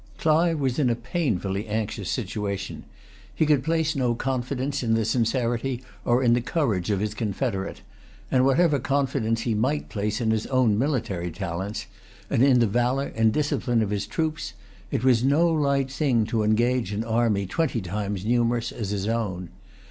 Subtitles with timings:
[0.17, 2.85] Clive was in a painfully anxious situation.
[3.35, 7.81] He could place no confidence in the sincerity or in the courage of his confederate;
[8.31, 11.85] and, whatever confidence he might place in his own military talents,
[12.31, 14.53] and in the valour and discipline of his troops,
[14.89, 19.49] it was no light thing to engage an army twenty times numerous as his own.